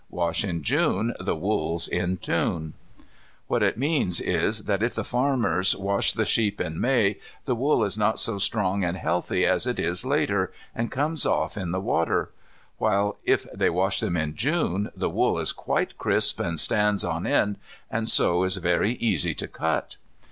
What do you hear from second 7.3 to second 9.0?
the wool is not so strong and